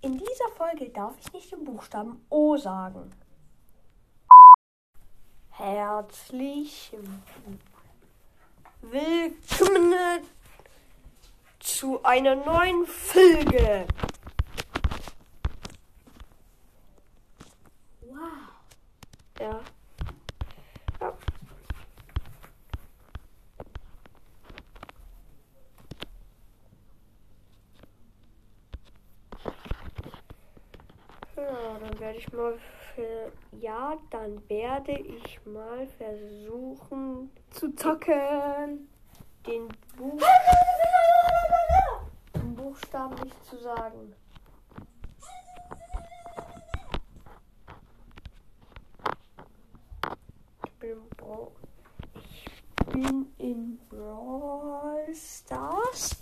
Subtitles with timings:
[0.00, 3.12] In dieser Folge darf ich nicht den Buchstaben O sagen.
[5.50, 6.96] Herzlich
[8.80, 10.20] willkommen
[11.58, 13.88] zu einer neuen Folge.
[18.02, 18.20] Wow.
[19.40, 19.60] Ja.
[31.48, 32.54] Ja, dann werde ich mal
[32.94, 38.88] für, ja, dann werde ich mal versuchen, Zu zocken.
[39.46, 40.20] den, Buch,
[42.54, 44.14] Buchstaben nicht zu sagen.
[50.64, 51.48] Ich bin, Bra-
[52.14, 56.16] ich bin in Brawl Stars.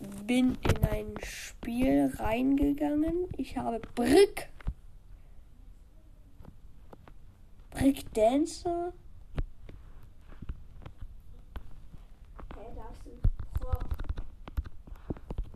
[0.00, 3.28] Ich bin in ein Spiel reingegangen.
[3.36, 4.48] Ich habe Brick.
[7.70, 8.92] Brick Dancer.
[12.54, 13.84] Hey, da ist ein Rock.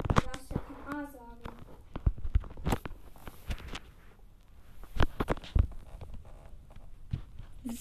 [0.08, 1.41] Du darfst ja kein A sagen.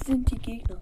[0.10, 0.82] sind die Gegner.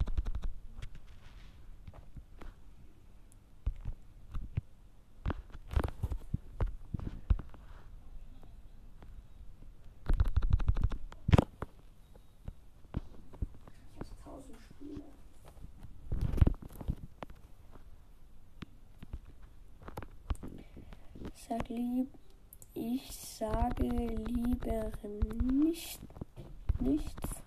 [14.01, 15.03] Ich habe tausend Spiele.
[21.49, 22.09] Sag lieb,
[22.73, 24.91] ich sage lieber
[25.43, 25.99] nicht
[26.79, 27.41] nichts.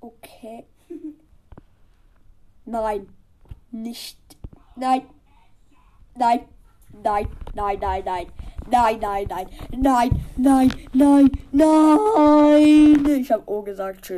[0.00, 0.66] Okay.
[2.64, 3.08] Nein,
[3.70, 4.18] nicht.
[4.76, 5.19] Nein.
[6.16, 6.40] Nein,
[7.04, 8.26] nein, nein, nein, nein.
[8.70, 13.20] Nein, nein, nein, nein, nein, nein, nein.
[13.20, 14.08] Ich habe O gesagt, tschüss.